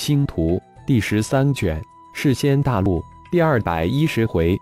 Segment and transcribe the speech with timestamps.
[0.00, 1.78] 星图第十三卷，
[2.14, 4.58] 世仙大陆第二百一十回，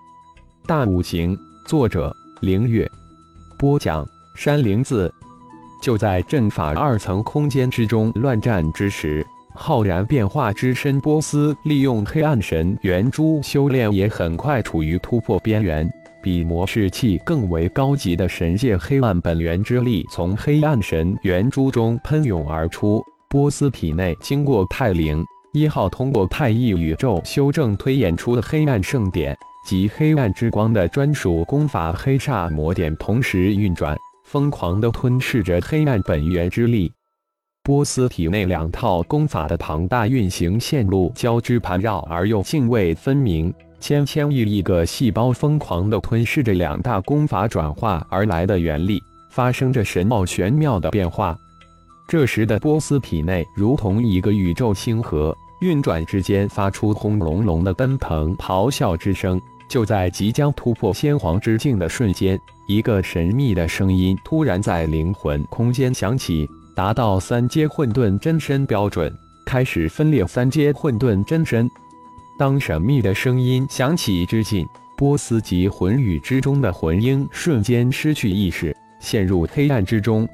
[0.67, 1.39] 大五行。
[1.65, 2.91] 作者：凌月。
[3.57, 4.05] 播讲：
[4.35, 5.09] 山灵子。
[5.81, 9.25] 就在阵法二层空间之中乱战之时，
[9.55, 15.89] 浩然变化之身波斯利用黑暗神元珠修炼，也很快处于突破边缘。
[16.21, 23.01] 比魔士器更为高级的神界黑暗本源之力从黑暗神元珠中喷涌而出。
[23.31, 25.23] 波斯体内经过太灵
[25.53, 29.37] 一号通过太一宇宙修正推演出的黑暗圣典
[29.67, 33.97] 及黑暗之光的专属功法黑煞魔典同时运转。
[34.25, 36.93] 疯狂地吞噬着黑暗本源之力，
[37.63, 43.51] 波斯体内两套功法的庞大运行线路交织盘绕而又泾渭分明，
[43.81, 49.01] 千千亿亿个细胞疯狂地吞噬着两大功法转化而来的原力，
[49.31, 51.35] 发生着神奥玄妙的变化。
[52.09, 59.39] 这时的波斯体内如同一个宇宙星河，运转之间发出轰隆隆的奔腾咆哮之声。
[59.69, 71.69] 就在即将突破先皇之境的瞬间，一个神秘的声音突然在灵魂空间响起，达到三阶混沌真身标准，开始分裂三阶混沌真身。
[72.39, 80.27] 当神秘的声音响起之际，波斯及魂宇之中的魂婴瞬间失去意识，陷入黑暗之中。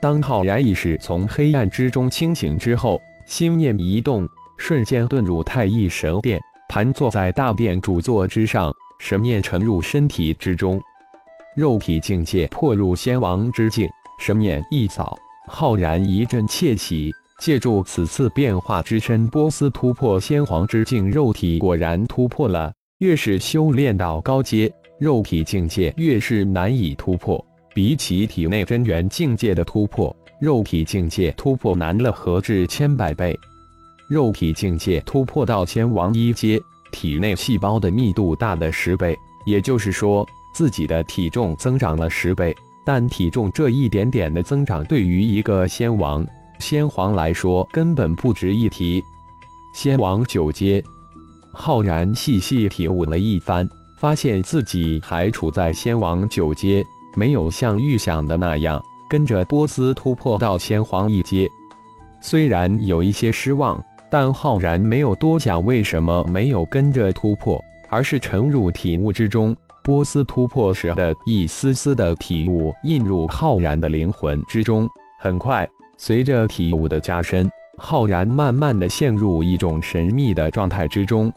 [0.00, 6.40] 当浩然意识从黑暗之中清醒之后，心念一动，瞬间遁入太乙神殿。
[6.70, 10.80] 盘坐在大殿主座之上，神念沉入身体之中，
[11.54, 13.88] 肉体境界破入仙王之境。
[14.18, 22.72] 神念一扫，浩然一阵窃喜，借助此次变化之身，波斯突破仙皇之境，肉体果然突破了。
[22.98, 27.44] 越是修炼到高阶，肉体境界越是难以突破。
[27.74, 33.38] 比起体内真元境界的突破，肉体境界突破难了何止千百倍。
[34.08, 42.54] 肉体境界突破到仙王一阶，体内细胞的密度大了十倍，也就是说，自己的体重增长了十倍。
[42.84, 46.26] 但体重这一点点的增长，对于一个仙王、
[46.58, 49.00] 仙皇来说根本不值一提。
[49.72, 50.82] 仙王九阶，
[51.52, 53.68] 浩然细细体悟了一番，
[53.98, 56.82] 发现自己还处在仙王九阶，
[57.14, 61.48] 没有像预想的那样跟着波斯突破到先皇一阶。
[62.20, 63.82] 虽然有一些失望。
[64.12, 69.56] 但浩然没有多想为什么没有跟着突破，而是沉入体悟之中。
[69.84, 74.88] 波斯突破时的一丝丝的体悟印入浩然的灵魂之中。
[75.20, 75.64] 很快，
[75.96, 77.48] 随着体悟的加深，
[77.78, 81.32] 浩然慢慢的陷入一种神秘的状态之中。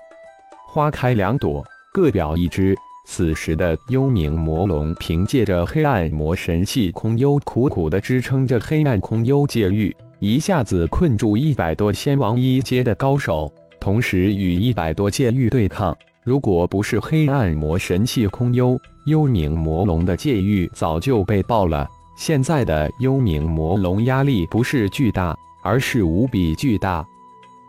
[0.67, 1.63] 花开两朵，
[1.93, 2.75] 各表一枝。
[3.05, 9.95] 此时的幽冥魔龙凭借着黑暗魔神器空幽，苦苦的支撑着黑暗空幽界域。
[10.19, 15.95] 一下子困住一百多仙王一阶的高手，同时与一百多界域对抗。
[16.23, 21.85] 如果不是黑暗魔神器空幽，幽冥魔龙的界域早就被爆了。
[22.15, 27.05] 现在的幽冥魔龙压力不是巨大，而是无比巨大。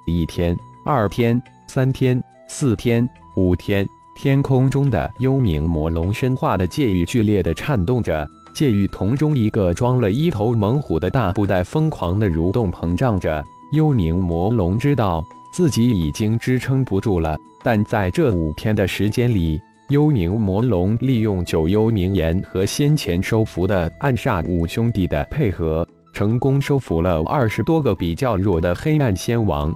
[0.07, 3.85] 一天、二天、三天、四天、五天，
[4.15, 8.27] 天空中的幽冥魔龙身化的界域剧烈的颤动着。
[8.55, 13.45] 界域瞳中一个装了一头猛虎的大布袋疯狂的蠕动膨胀着。
[13.73, 29.75] 幽冥魔龙知道自己已经支撑不住了，但在这五天的时间里，幽冥魔龙利用九幽冥炎和先前收服的暗煞五兄弟的配合，成功收服了二十多个比较弱的黑暗仙王。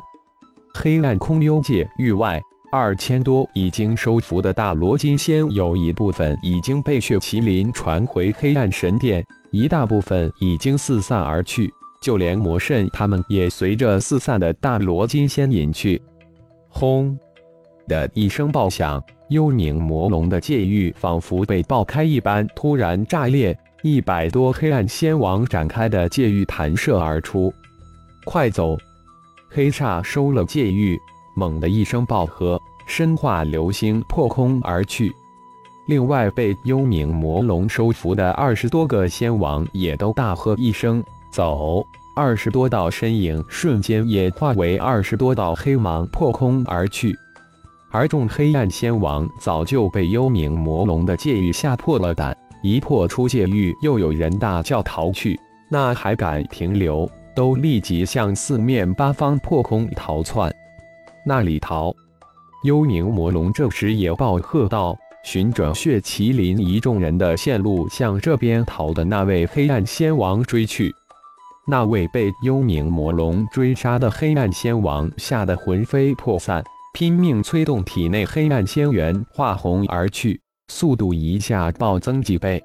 [0.74, 2.40] 黑暗空幽界域外。
[2.70, 16.00] 二千多已经收服的大罗金仙，有一部分已经被血麒麟传回黑暗神殿，一大部分已经四散而去，就连魔圣他们也随着四散的大罗金仙隐去。
[16.68, 17.18] 轰
[17.86, 27.50] 的一声爆响，幽冥魔龙的界域仿佛被爆开一般，突然炸裂，一百多黑暗仙王展开的界域弹射而出。
[28.26, 28.76] 快走！
[29.48, 30.98] 黑煞收了界域。
[31.38, 35.14] 猛地一声爆喝，身化流星破空而去。
[35.86, 41.86] 另外，被幽冥魔龙收服的二十多个仙王也都大喝一声“走”，
[42.16, 47.16] 二十多道身影瞬间也化为二十多道黑芒破空而去。
[47.90, 55.38] 而众黑暗仙王早就被幽冥魔龙的戒域吓破了胆，一破出戒域，又有人大叫逃去，
[55.70, 57.08] 那还敢停留？
[57.34, 60.52] 都立即向四面八方破空逃窜。
[61.28, 61.94] 那里逃！
[62.64, 70.90] 幽冥魔龙这时也暴喝道：“循着血麒麟一众人的线路向这边逃的那位黑暗仙王追去。”
[71.68, 76.64] 那位被幽冥魔龙追杀的黑暗仙王吓得魂飞魄散，
[76.94, 82.64] 拼命催动体内黑暗仙元化红而去，速度一下暴增几倍。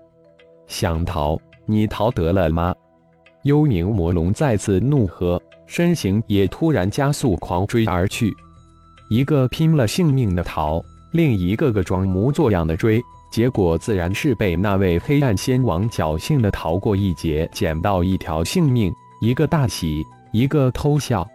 [0.68, 2.74] 想逃，你逃得了吗？
[3.44, 8.34] 幽冥魔龙再次怒喝，身形也突然加速狂追而去。
[9.14, 13.00] 一个拼了性命的逃，另一个个装模作样的追。
[13.32, 18.92] 结果自然是被那位黑暗仙王侥幸的逃过一劫，捡到一条性命。
[19.22, 21.28] 一个大喜，一个偷笑。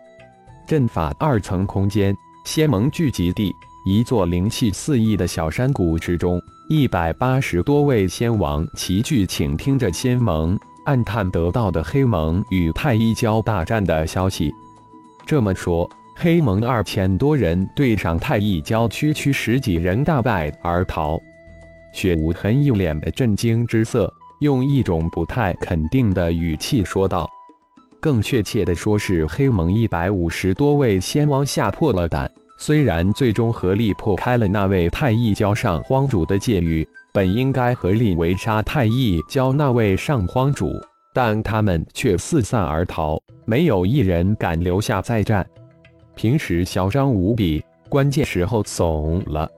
[0.66, 2.12] 阵法二层空间，
[2.44, 3.54] 仙盟聚集地，
[3.86, 14.52] 一座灵气四溢的小山谷之中，一百八十多位仙王齐聚，倾听着仙盟暗探得到的黑盟与太一教大战的消息。
[15.24, 15.88] 这么说，
[16.20, 21.16] 黑盟二千多人对上太一教区区十几人，大败而逃。
[21.92, 27.30] 雪无痕一脸的震惊之色，用一种不太肯定的语气说道
[28.02, 32.28] ：“更确切的说，是黑盟一百五十多位仙王吓破了胆。
[32.58, 40.72] 虽然最终合力破开了那位太一教上荒主的戒狱，本应该合力围杀太一教那位上荒主，
[41.14, 45.46] 但他们却四散而逃，没有一人敢留下再战。
[46.18, 49.48] 平时嚣张无比，关键时候怂了。”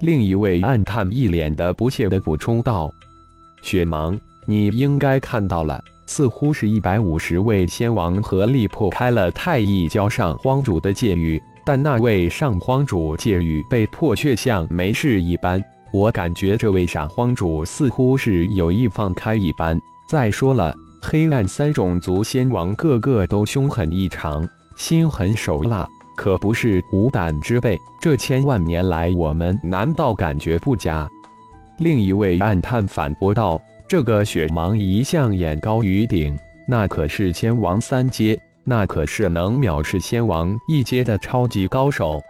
[0.00, 2.88] 另一位暗探一脸的不屑的补充道
[3.62, 4.16] ：“雪芒，
[4.46, 15.60] 你应该看到了，似乎是一百五十位仙王合力破开了太一教上荒主的戒域，但那位上荒主戒域被破却像没事一般。
[15.92, 19.76] 我感觉这位上荒主似乎是有意放开一般。
[20.08, 20.72] 再说了，
[21.02, 25.86] 黑暗三种族仙王个个都凶狠异常，心狠手辣。”
[26.16, 31.08] 可不是无胆之辈，这千万年来，我们难道感觉不佳？
[31.76, 36.36] 另一位暗探反驳道：“这个雪芒一向眼高于顶，
[36.66, 42.20] 那可是仙王三阶，那可是能藐视仙王一阶的超级高手。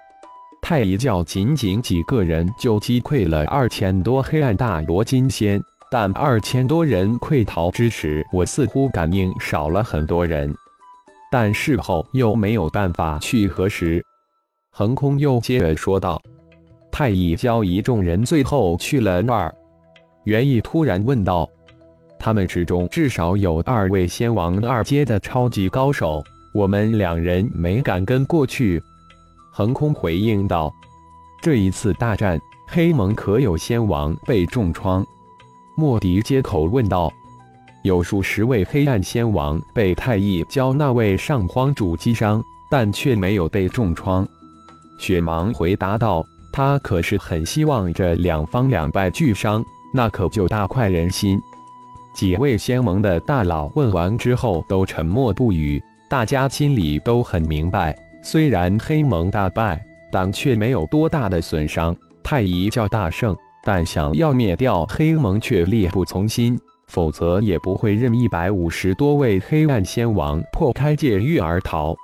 [0.60, 5.58] 太一教仅仅几个人就击溃了二千多黑暗大罗金仙，
[5.90, 10.54] 但二千多人溃逃之时，我似乎感应少了很多人。”
[11.30, 14.04] 但事后又没有办法去核实。
[14.70, 16.20] 横空又接着说道
[16.90, 19.54] ：“太乙教一众人最后去了那儿？”
[20.24, 21.48] 元义突然问道
[22.18, 26.22] ：“他们之中至少有二位仙王二阶的超级高手，
[26.54, 28.82] 我们两人没敢跟过去。”
[29.52, 30.72] 横空回应道
[31.42, 32.38] ：“这一次大战，
[32.68, 35.04] 黑盟可有仙王被重创？”
[35.76, 37.12] 莫迪接口问道。
[37.88, 44.28] 有数十位黑暗仙王被太一教那位上荒主击伤，但却没有被重创。
[44.98, 49.64] 雪芒回答道：“他可是很希望这两方两败俱伤，
[49.94, 51.40] 那可就大快人心。”
[52.14, 59.82] 几位仙盟的大佬问完之后都沉默不语，大家心里都很明白，虽然黑盟大败，
[60.12, 61.96] 但却没有多大的损伤。
[62.22, 63.34] 太一教大胜，
[63.64, 66.58] 但想要灭掉黑盟却力不从心。
[66.88, 71.94] 否则也不会任一百五十多位黑暗仙王破开戒狱而逃。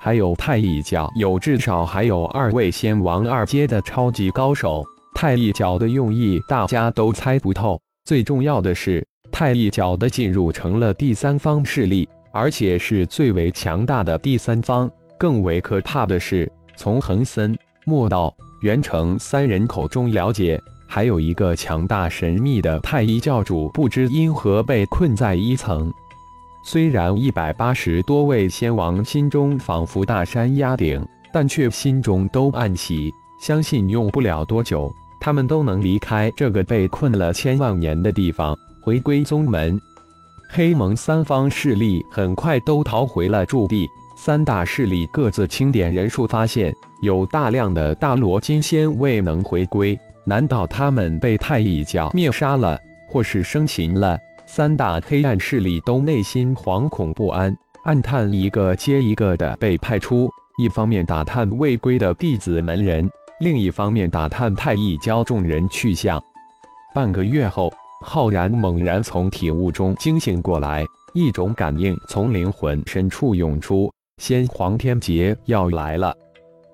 [0.00, 4.84] 还有太一教有至少还有二位仙王二阶的超级高手。
[5.14, 7.78] 太一教的用意大家都猜不透。
[8.04, 14.90] 最重要的是，太一教的进入成了第三方势力，而且是最为强大的第三方。
[15.18, 17.54] 更为可怕的是，从恒森、
[17.84, 20.58] 莫道、元成三人口中了解。
[20.92, 25.94] 还有一个强大神秘的太一教主，不知因何被困在一层。
[26.64, 31.00] 虽然一百八十多位仙王心中仿佛大山压顶，
[31.32, 39.80] 但却心中都暗喜，相信用不了多久，他们都能离开这个被困了千万年的地方，回归宗门。
[40.48, 49.96] 黑蒙三方势力很快都逃回了驻地，三大势力各自清点人数，发现有大量的大罗金仙未能回归。
[50.24, 54.18] 难道他们被太乙教灭杀了，或是生擒了？
[54.46, 63.08] 三大黑暗势力都内心惶恐不安，暗探一个接一个的被派出，一方面打探未归的弟子门人，
[63.40, 66.20] 另一方面打探太乙教众人去向。
[66.94, 67.72] 半个月后，
[68.04, 70.84] 浩然猛然从体悟中惊醒过来，
[71.14, 76.12] 一种感应从灵魂深处涌出：先皇天劫要来了。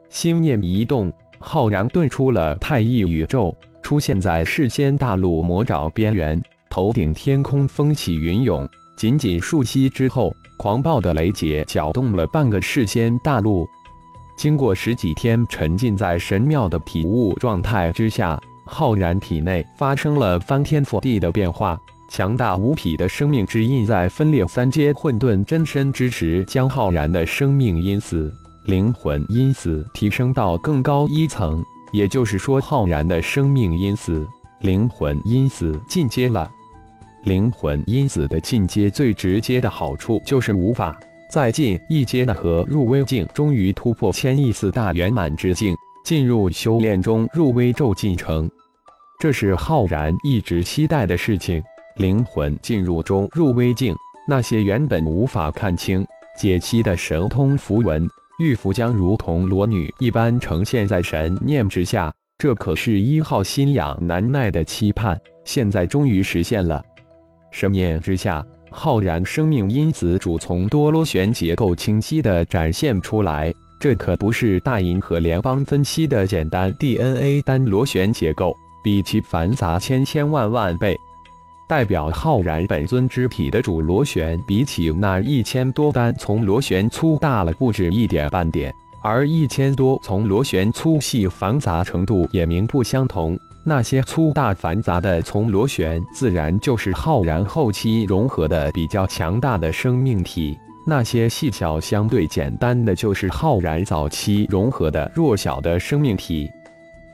[0.08, 1.12] 心念一动。
[1.38, 8.68] 浩然遁出了太一宇宙，出现在世间大陆魔爪边缘，头顶天空风起云涌。
[8.96, 13.66] 仅仅数息之后，狂暴的雷劫搅动了半个世间大陆。
[14.38, 21.78] 经过十几天沉浸在神妙的体悟状态之下，浩然体内发生了翻天覆地的变化，
[22.10, 28.32] 强大无匹的生命之印在分裂三阶混沌真身之时，将浩然的生命因子、
[28.66, 31.64] 灵魂因子提升到更高一层。
[31.92, 34.26] 也就是说，浩然的生命因子、
[34.60, 36.50] 灵魂因子进阶了。
[37.22, 40.98] 灵魂因子的进阶最直接的好处就是无法
[41.30, 48.50] 再进一阶的和入微境，终于突破千亿次大圆满之境，进入修炼中入微咒进程。
[49.20, 51.62] 这是浩然一直期待的事情。
[51.96, 53.94] 灵魂进入中入微境，
[54.28, 56.04] 那些原本无法看清
[56.36, 58.06] 解析的神通符文，
[58.38, 62.12] 玉符将如同裸女一般呈现在神念之下。
[62.38, 66.84] 这可是一号心痒难耐的期盼，现在终于实现了。
[67.50, 73.50] 神念之下，浩然生命因子主从多螺旋结构清晰地展现出来。
[73.80, 80.94] 这可不是大银河联邦分析的简单 DNA 单螺旋结构，比其繁杂千千万万倍。
[81.68, 93.36] 代表浩然本尊之体的主螺旋，比起那一千多单从螺旋粗大了不止一点半点，而一千多从螺旋粗细繁杂程度也名不相同。
[93.64, 100.56] 那些粗大繁杂的从螺旋，自然就是浩然后期融合的比较强大的生命体；
[100.86, 106.48] 那些细小相对简单的，就是浩然早期融合的弱小的生命体。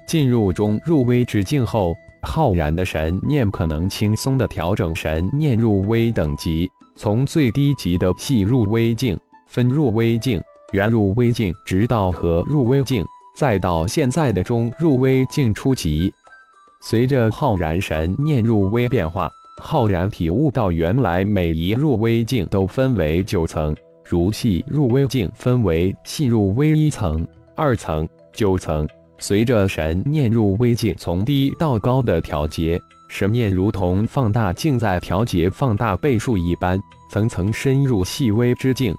[0.07, 1.97] 进入中入微之境后。
[2.23, 10.41] 浩然的神念可能轻松地调整神念入微等级，从最低级的细入微境、分入微境、
[10.73, 13.05] 圆入微境，直到合入微境，
[13.37, 16.13] 再到现在的中入微境初级。
[16.81, 28.89] 随着浩然神念入微变化，浩然体悟到原来每一入微境都分为九层，如细入微境分为细入微一层、二层、九层。
[29.23, 38.93] 随着神念入微境从低到高的调节，神念如同放大镜在调节放大倍数一般，层层深入细微之境。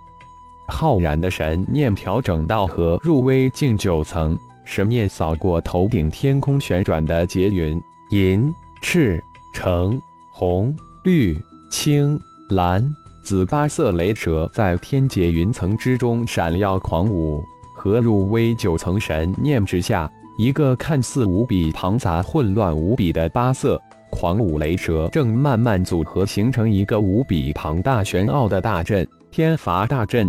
[0.70, 7.77] 浩然的神念调整到和入微境九层，神念扫过头顶天空旋转的劫云，
[8.12, 8.50] 银、
[8.82, 9.22] 赤、
[9.53, 10.01] 橙、
[10.32, 11.38] 红、绿、
[11.70, 12.18] 青、
[12.50, 12.82] 蓝、
[13.22, 17.44] 紫八色雷蛇在天劫云层之中闪耀狂舞。
[17.83, 23.77] 合入微九层神念之下，一个看似无比庞杂、混乱无比的八色
[24.09, 30.25] 狂舞雷蛇，正慢慢组合形成一个无比庞大玄奥的大阵——天罚大阵。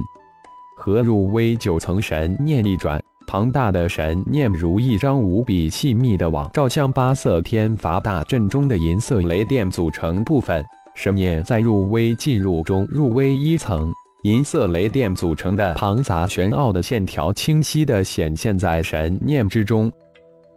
[0.76, 10.64] 合入微九层神念一转，庞大的神念如一张无比细密的网，照向八色天罚大阵中的银色雷电组成部分。
[10.96, 13.92] 神念在入微进入中入微一层。
[14.24, 19.92] 银色雷电组成的庞杂玄奥的线条，清晰地显现在神念之中。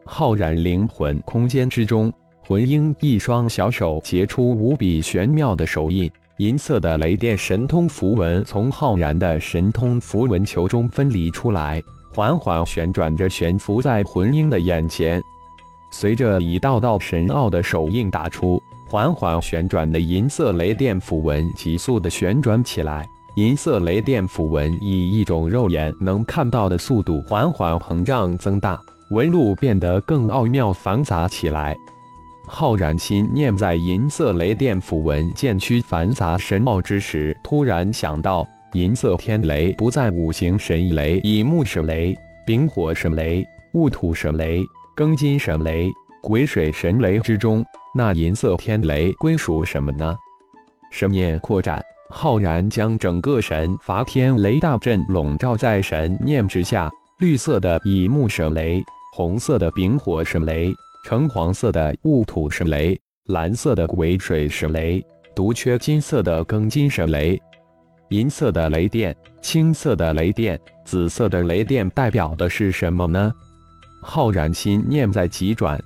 [0.05, 2.09] 浩然灵魂空间之中，
[2.45, 11.83] 魂婴一双小手结出无比玄妙的手印，银色的雷电神通符文从浩然的神通符文球中分离出来，
[12.13, 15.21] 缓缓旋转着悬浮在魂婴的眼前。
[15.91, 23.05] 随着一道道神奥的手印打出，缓缓旋转的银色雷电符文急速地旋转起来。
[23.37, 31.77] 银色雷电符文以一种肉眼能看到的速度缓缓膨胀增大，纹路变得更奥妙繁杂起来。
[32.47, 44.65] 浩然心念在银色雷电符文渐趋繁杂神奥之时，突然想到，银色天雷不在五行神雷以木神雷、丙火神雷、戊土神雷、
[44.95, 45.91] 庚金神雷、
[46.23, 47.63] 癸水神雷之中，
[47.93, 50.17] 那银色天雷归属什么呢？
[50.91, 51.83] 神念扩展。
[52.09, 56.89] 浩然将整个神罚天雷大阵笼罩在神念之下，
[57.19, 58.81] 绿色的乙木神雷，
[59.13, 67.37] 红色的丙火神雷，橙黄色的戊土神雷，蓝色的癸水神雷，独缺金色的庚金神雷。
[68.11, 73.33] 银色的雷电，青色的雷电，紫色的雷电代表的是什么呢？
[74.01, 75.77] 浩然心念在急转，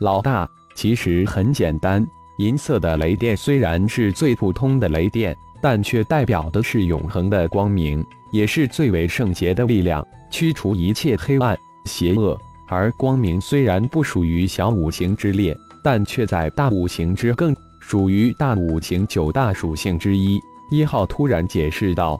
[0.00, 2.02] 老大，其实很简单。
[2.38, 12.38] 银色的雷电虽然是最普通的雷电，但却代表的是永恒的光明，也是最为圣洁的力量，驱除一切黑暗邪恶。
[12.66, 20.40] 而光明虽然不属于小五行之列，但却在大五行之更，属于大五行九大属性之一。
[20.70, 22.18] 一号突然解释道：“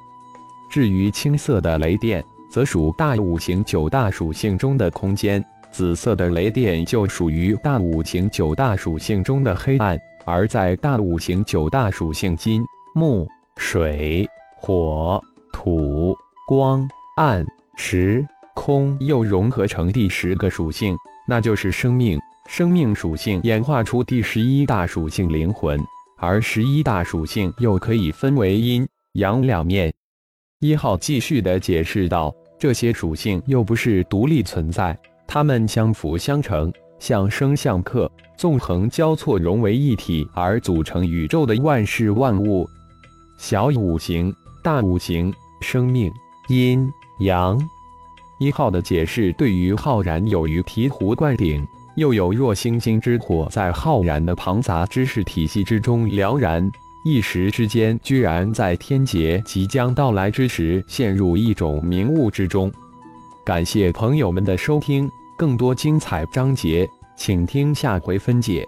[0.68, 12.62] 至于青色的雷电，则属大五行九大属性中的空间。”紫色的雷电就属于大五行九大属性中的黑暗，而在大五行九大属性金、
[12.94, 13.26] 木、
[13.56, 15.20] 水、火、
[15.52, 16.14] 土、
[16.46, 16.86] 光、
[17.16, 17.44] 暗、
[17.76, 18.24] 时、
[18.54, 20.94] 空又融合成第十个属性，
[21.26, 22.20] 那就是生命。
[22.48, 25.80] 生命属性演化出第十一大属性灵魂，
[26.18, 29.92] 而十一大属性又可以分为阴阳两面。
[30.58, 34.96] 一号继续的解释道：“这些属性又不是独立存在，
[35.34, 42.68] 它们相辅相成，相生相克，纵横交错，融为一体，而组成宇宙的万事万物。
[43.38, 44.30] 小五行、
[44.62, 46.12] 大五行、生命、
[46.50, 46.86] 阴
[47.20, 47.58] 阳。”
[48.38, 56.70] 一号的解释对于浩然有于醍醐灌顶，又有若星星之火在浩然的庞杂知识体系之中燎然。
[57.06, 62.70] 一时之间，居然在天劫即将到来之时，陷入一种迷雾之中。
[63.42, 65.10] 感谢朋友们的收听，
[65.42, 68.64] 更多精彩章节，请听下回分解。